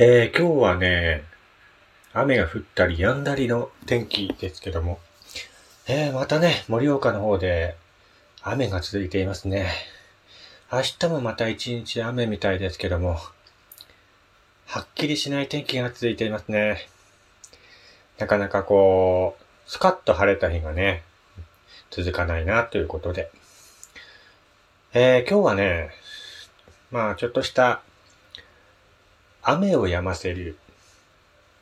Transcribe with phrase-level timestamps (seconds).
[0.00, 1.24] えー、今日はね、
[2.12, 5.00] 雨が降ったり止んだりの天気ですけども、
[5.88, 7.74] えー、またね、盛岡の方で
[8.40, 9.72] 雨が続いていますね。
[10.72, 13.18] 明日もまた一日雨みたいですけども、
[14.66, 16.86] はっきりしない天気が続いていますね。
[18.18, 21.02] なかなかこう、スカッと晴れた日がね、
[21.90, 23.32] 続かないなということで。
[24.94, 25.90] えー、今日はね、
[26.92, 27.82] まあちょっとした
[29.42, 30.58] 雨を止ませる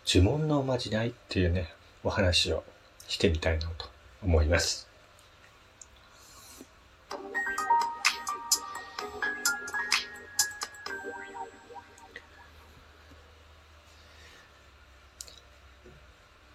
[0.07, 1.73] 呪文のおまじないっていうね、
[2.03, 2.65] お話を
[3.07, 3.89] してみたいなと
[4.23, 4.89] 思います。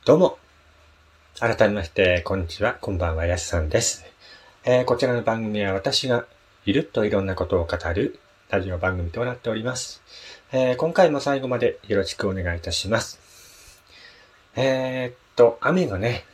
[0.03, 0.38] どうも。
[1.40, 2.73] 改めまして、こんにちは。
[2.81, 3.26] こんばんは。
[3.26, 4.03] やすさんです。
[4.63, 6.26] えー、こちらの番組は私が
[6.65, 8.20] ゆるっといろんなことを語る
[8.52, 10.02] ラジオ番組となっております。
[10.52, 13.18] えー、今回も最後までよろしくお願いいたします。
[14.58, 16.26] えー、っと、雨がね、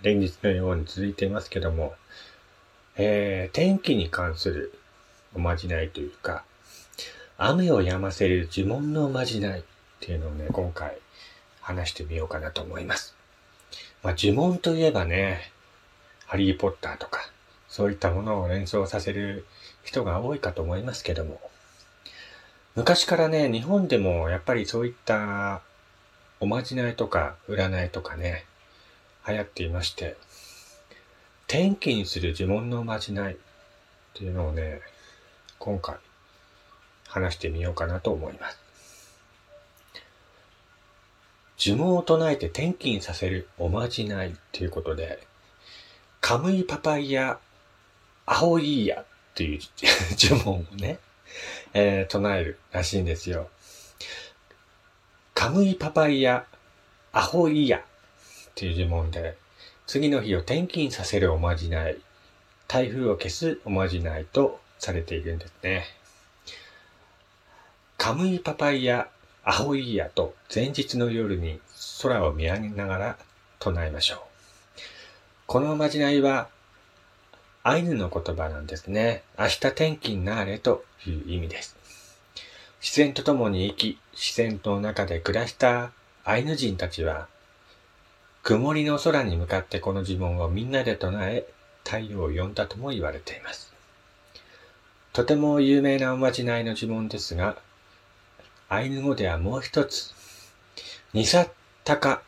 [0.00, 1.92] 連日のように続いていますけども、
[2.96, 4.72] えー、天気に関する
[5.34, 6.44] おまじないというか、
[7.36, 9.62] 雨を止ませる呪文のおまじないっ
[10.00, 10.96] ていうのをね、今回
[11.60, 13.14] 話してみようかなと思います。
[14.02, 15.52] まあ、呪文といえばね、
[16.24, 17.20] ハリーポッターとか、
[17.68, 19.44] そういったものを連想させる
[19.84, 21.38] 人が多いかと思いますけども、
[22.76, 25.62] 昔からね、日本でもやっぱりそういった
[26.40, 28.44] おまじないとか占いとかね、
[29.26, 30.14] 流行っていまして、
[31.46, 33.36] 天気にする呪文のおまじないっ
[34.12, 34.82] ていうのをね、
[35.58, 35.96] 今回
[37.08, 38.58] 話してみようかなと思います。
[41.58, 45.26] 呪文を唱えて天気にさせるおまじないっていうことで、
[46.20, 47.38] カムイパパイヤ、
[48.26, 49.60] アホイーヤっていう
[50.20, 50.98] 呪文をね、
[51.74, 53.48] えー、唱えるらしいんですよ。
[55.34, 56.46] カムイパパイヤ、
[57.12, 57.82] アホイヤっ
[58.54, 59.36] ていう呪文で、
[59.86, 61.98] 次の日を転勤させるおまじない、
[62.68, 65.84] 台風を消すおまじないとされているんですね。
[67.98, 69.08] カムイパパイヤ、
[69.44, 71.60] アホイヤと前日の夜に
[72.02, 73.18] 空を見上げながら
[73.58, 74.18] 唱えましょう。
[75.46, 76.48] このおまじないは
[77.62, 79.22] アイヌの言葉なんですね。
[79.38, 81.76] 明日天気になれという意味です。
[82.80, 85.92] 自然と共に生き、自然の中で暮らした
[86.24, 87.28] アイヌ人たちは、
[88.42, 91.46] 曇りの空に向かってこの呪文をみんなで唱え、
[91.84, 93.72] 太陽を呼んだとも言われています。
[95.12, 97.56] とても有名なおまじないの呪文ですが、
[98.68, 100.12] アイヌ語ではもう一つ、
[101.12, 101.50] ニサッ
[101.84, 102.22] タカ、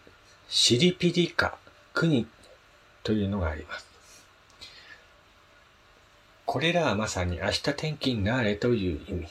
[0.49, 1.59] シリピリカ、
[1.93, 2.27] クニ
[3.03, 3.88] というのがあります。
[6.49, 9.27] これらはまさに明日天気になれという意味。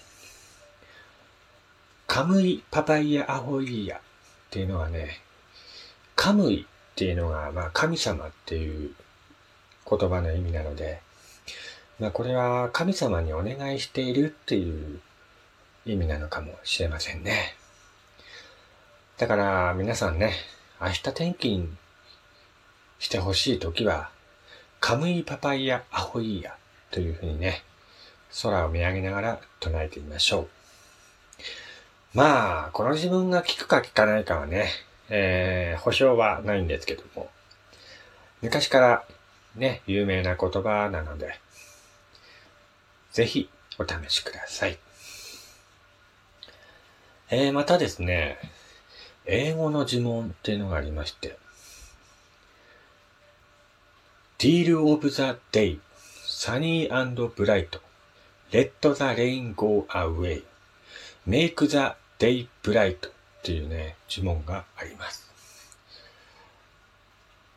[2.05, 3.99] カムイパパイヤアホイヤっ
[4.51, 5.19] ていうのはね、
[6.15, 8.91] カムイっていうのが、まあ神様っていう
[9.89, 11.01] 言葉の意味なので、
[11.99, 14.99] まあこれは神様にお願いしているっていう
[15.87, 17.55] 意味なのかもしれませんね。
[19.17, 20.33] だから皆さんね、
[20.79, 21.67] 明日天気に
[22.99, 24.11] してほしいときは、
[24.79, 26.55] カムイパパイヤアホイヤ
[26.91, 27.63] というふうにね、
[28.41, 30.47] 空を見上げながら唱えてみましょう。
[32.13, 34.69] まあ、この自分が聞くか聞かないかはね、
[35.09, 37.29] えー、保証はないんですけども、
[38.41, 39.05] 昔から
[39.55, 41.39] ね、有名な言葉なので、
[43.11, 43.49] ぜひ
[43.79, 44.77] お試しください。
[47.29, 48.37] えー、またですね、
[49.25, 51.37] 英語の呪文っていうのがありまして、
[54.37, 55.79] Deal of the Day
[56.27, 57.79] sunny and bright.
[58.51, 60.43] Let the rain go away.
[61.25, 63.11] Make the day bright っ
[63.43, 65.31] ていうね、呪文があります。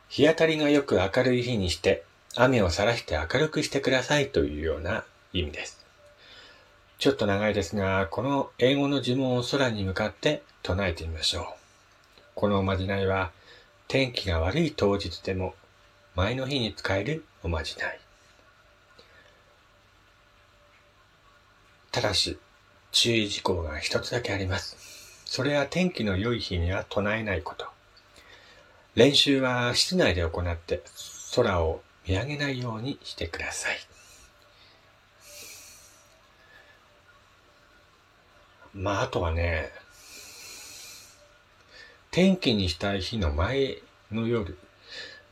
[0.08, 2.04] 日当たりがよく明るい日にして、
[2.36, 5.84] 雨をさらして明るくしてくださいというような意味です。
[6.98, 11.44] ちょっと長いですが、この英語の呪文を空に向かって唱えてみましょう。
[12.36, 13.32] このおまじないは、
[13.88, 15.54] 天気が悪い当日でも
[16.14, 18.00] 前の日に使えるおまじない。
[22.00, 22.38] ただし、
[22.92, 25.22] 注意事項が一つだけあります。
[25.26, 27.66] それは天気の良い日には唱えないこと。
[28.94, 30.82] 練習は室内で行って
[31.36, 33.76] 空を見上げないようにしてください。
[38.72, 39.68] まあ、あとはね、
[42.10, 43.76] 天気にしたい日の前
[44.10, 44.56] の夜、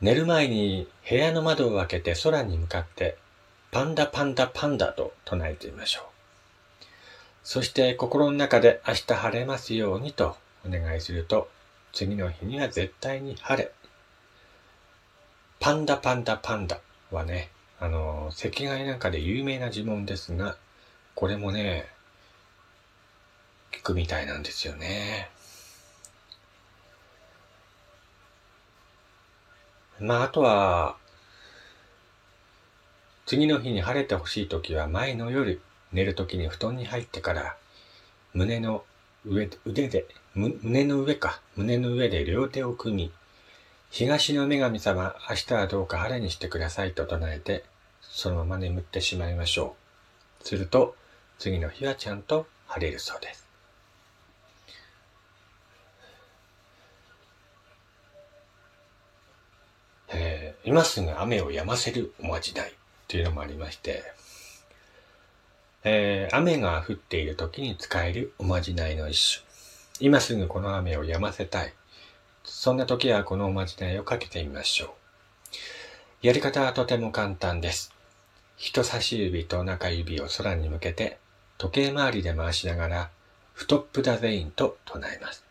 [0.02, 3.16] 寝る前に部屋の窓を開けて空に向かって
[3.70, 6.17] パンダパンダパンダと唱えてみましょう。
[7.48, 10.36] そして心の中で明日晴れますようにと
[10.66, 11.48] お願いすると、
[11.94, 13.72] 次の日には絶対に晴れ。
[15.58, 16.78] パンダパンダパンダ
[17.10, 17.48] はね、
[17.80, 20.58] あの、赤外なんかで有名な呪文ですが、
[21.14, 21.88] これもね、
[23.72, 25.30] 効くみたいなんですよね。
[30.00, 30.98] まあ、あとは、
[33.24, 35.62] 次の日に晴れてほしいときは前の夜、
[35.92, 37.56] 寝るときに布団に入ってから、
[38.34, 38.84] 胸の
[39.24, 43.12] 上、腕で、胸の上か、胸の上で両手を組み、
[43.90, 47.64] 東の女神様、明日はどうか晴れにしてくださいと唱えて、
[48.02, 49.76] そのまま眠ってしまいましょ
[50.42, 50.46] う。
[50.46, 50.94] すると、
[51.38, 53.48] 次の日はちゃんと晴れるそうです。
[60.10, 62.74] えー、今すぐ雨を止ませるおまじない
[63.08, 64.02] というのもありまして、
[65.84, 69.46] えー、雨が降っている時に使えるおまじないの一種。
[70.00, 71.74] 今すぐこの雨を止ませたい。
[72.44, 74.96] そんな時はこのおまじないをかけてみましょ
[76.22, 76.26] う。
[76.26, 77.92] やり方はとても簡単です。
[78.56, 81.18] 人差し指と中指を空に向けて
[81.58, 83.10] 時計回りで回しながら、
[83.56, 85.44] ストップダゼインと唱えます。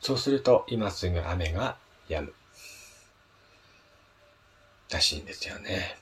[0.00, 1.76] そうすると、今すぐ雨が
[2.08, 2.32] 止む。
[4.88, 5.98] らしいんですよね。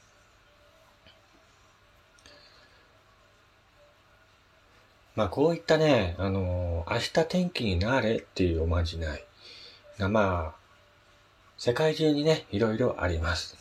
[5.19, 9.25] まあこういったね、あのー、明日天気になれっていうおまじない
[9.99, 10.59] がまあ、
[11.57, 13.57] 世界中にね、いろいろあります。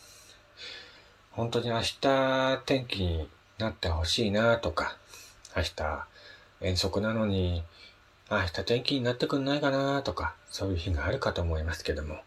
[1.32, 3.28] 本当に明日天気に
[3.58, 4.98] なってほしいなとか、
[5.56, 6.08] 明日
[6.62, 7.64] 遠足なのに、
[8.30, 12.20] 明日天気になってくんないかなとか、そういう日があるかと思いますけども、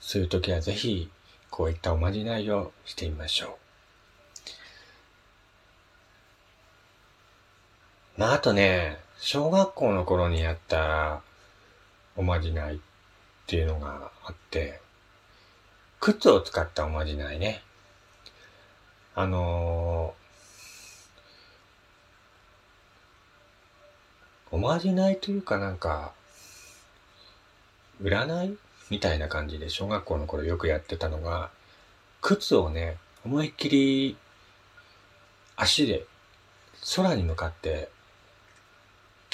[0.00, 1.10] そういう時はぜひ、
[1.50, 3.67] こういったおまじないをしてみましょう。
[8.18, 11.22] まあ、あとね、小学校の頃にやった
[12.16, 12.78] おまじないっ
[13.46, 14.80] ていうのがあって、
[16.00, 17.62] 靴を使ったおまじないね。
[19.14, 26.10] あのー、おまじないというかなんか、
[28.02, 28.58] 占い
[28.90, 31.50] みたいな感じで小学校の頃よくやってたのが、
[32.20, 34.16] 靴をね、思いっきり
[35.54, 36.04] 足で
[36.96, 37.96] 空に向かって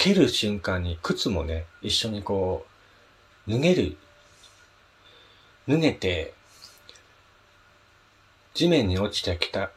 [0.05, 2.67] 蹴る瞬間に靴もね、一緒にこ
[3.47, 3.97] う、脱げる、
[5.67, 6.35] 脱げて
[8.53, 9.71] 地面に落ちてきた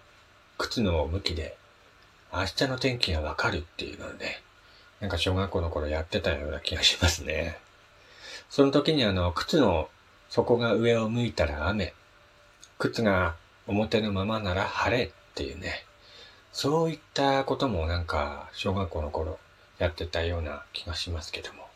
[0.59, 1.57] 靴の向きで、
[2.31, 4.43] 明日の天気がわかるっていうので、
[5.01, 7.57] なんか小学校の頃やってたような気がしますね。
[8.51, 9.89] その時にあの、靴の
[10.29, 11.95] 底が上を向いたら雨、
[12.79, 13.35] 靴が
[13.67, 15.87] 表のままなら晴れっていうね、
[16.53, 19.39] そういったこともなんか小学校の頃
[19.79, 21.69] やってたような気がしますけども。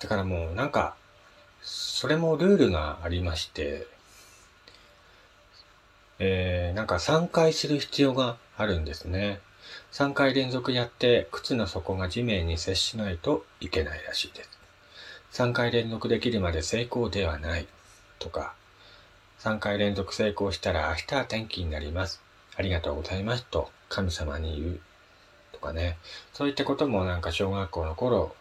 [0.00, 0.94] だからもうなんか
[1.62, 3.86] それもルールがありまして、
[6.18, 9.40] えー、なんか3回する必要があるんですね。
[9.92, 14.50] 3回連続やって靴の底が地面に接しないといけないらしいです。
[15.32, 17.66] 3回連続できるまで成功ではない
[18.18, 18.54] とか、
[19.40, 22.29] 3回連続成功したら明日は天気になります。
[22.60, 24.80] ありがとうございますと神様に言う
[25.54, 25.96] とかね。
[26.34, 28.36] そういったこともなんか小学校の頃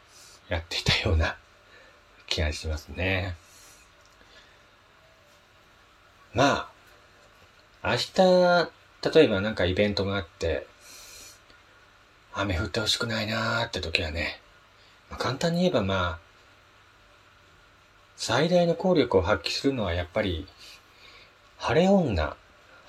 [0.50, 1.38] やっていたような
[2.28, 3.38] 気がしますね。
[6.34, 6.70] ま
[7.82, 8.72] あ、明日、
[9.16, 10.68] 例えばなんかイベントがあって、
[12.34, 14.42] 雨降ってほしくないなーって時はね、
[15.10, 16.20] まあ、簡単に言えばまあ、
[18.18, 20.46] 最大の効力を発揮するのはやっぱり、
[21.58, 22.36] 晴れ女、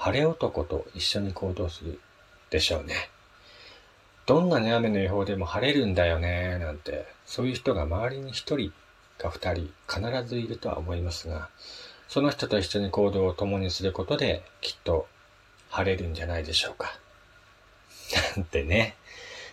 [0.00, 2.00] 晴れ男と一緒に行動する
[2.49, 2.95] でしょうね。
[4.25, 8.73] どんなね、雨の予報でも晴れるんだよね、なんて、そういう人が周りに一人
[9.19, 11.50] が二人必ずいるとは思いますが、
[12.09, 15.07] その人と一緒に行動を共にすることできっと
[15.69, 16.99] 晴れるんじゃないでしょうか。
[18.37, 18.97] なんてね、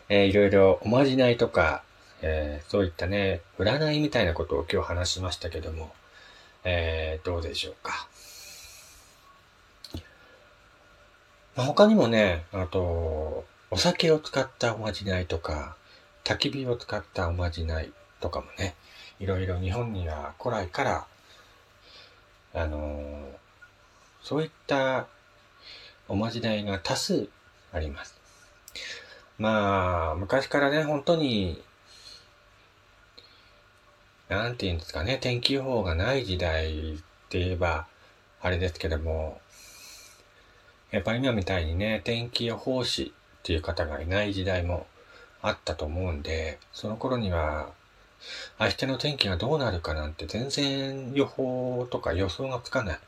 [0.08, 1.84] えー、いろいろおまじないとか、
[2.22, 5.92] えー、そういったね、占いみたいなことを今日話しましたけども、
[6.64, 8.08] えー、どうでしょうか。
[11.58, 15.76] まあ、他にもね、あと、お酒を使ったおまじないとか、
[16.24, 18.76] 焚き火を使ったおまじないとかもね、
[19.20, 21.08] いろいろ日本には古来から、
[22.54, 23.32] あの、
[24.22, 25.08] そういった
[26.08, 27.28] おまじないが多数
[27.74, 28.16] あります。
[29.40, 31.64] まあ、昔からね、本当に、
[34.30, 36.98] なんて言うんですかね、天気予報がない時代っ
[37.30, 37.88] て言えば、
[38.42, 39.42] あれですけども、
[40.98, 44.88] やっぱり今みたいにね、天気予報士っていう方がいない時代も
[45.44, 47.70] あったと思うんで、その頃には、
[48.60, 53.00] 明日の天気がどうなるかなんて全然予報とか予想がつかない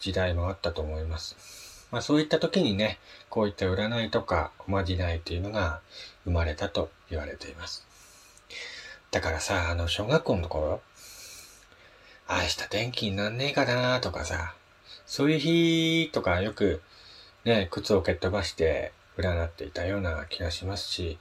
[0.00, 1.86] 時代もあったと思います。
[1.92, 2.98] まあそういった時にね、
[3.30, 5.78] こういった占いとかおまじないっていうのが
[6.24, 7.86] 生まれたと言われています。
[9.12, 10.80] だからさ、あの小学校の頃、
[12.28, 14.56] 明日天気になんねえかなとかさ、
[15.06, 16.82] そういう日とかよく
[17.44, 21.18] ね、靴を蹴っ飛ばして占っていたような気がしますし、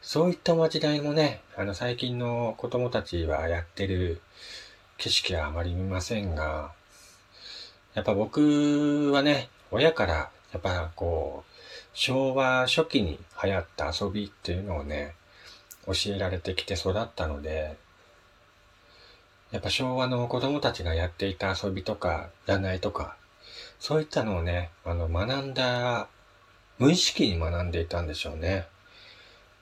[0.00, 4.20] そういったおまじないもね、あの最近の子供たちはやってる
[4.98, 6.72] 景色はあまり見ませんが、
[7.94, 11.52] やっぱ僕はね、親からやっぱこう、
[11.94, 15.14] 昭和初期に流行った遊びっていうのをね、
[15.86, 17.76] 教えられてきて育ったので、
[19.50, 23.16] やっぱ昭和の子供たちがやっていた遊びとか、占いとか、
[23.78, 26.08] そういったのをね、あの、学んだ、
[26.78, 28.66] 無意識に学んでいたんでしょうね。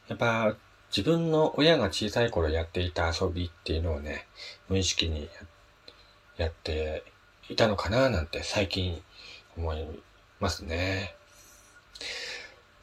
[0.08, 0.56] やっぱ、
[0.90, 4.26] 自分の親が小さい頃やっていた遊びっていうのをね、
[4.68, 5.28] 無意識に
[6.37, 7.02] やって
[7.49, 9.02] いたのかななんて最近
[9.56, 9.87] 思い
[10.40, 11.14] ますね。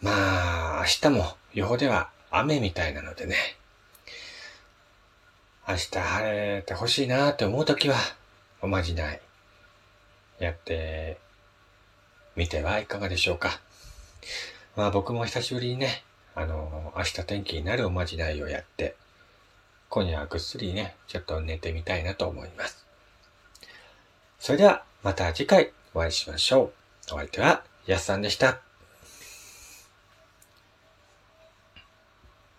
[0.01, 3.35] まあ、明日も予報では雨みたいなのでね、
[5.67, 7.95] 明日晴れてほしいなって思うときは、
[8.61, 9.21] おまじない、
[10.39, 11.17] やって
[12.35, 13.59] みてはいかがでしょうか。
[14.75, 16.03] まあ僕も久しぶりにね、
[16.35, 18.95] あの、明日天気になるおまじないをやって、
[19.89, 22.85] 今夜はぐっすりね、ちょっと寝てみたいなと思います。
[24.39, 26.71] それでは、また次回お会いしましょ
[27.11, 27.13] う。
[27.13, 28.72] お相手は、やすさんでした。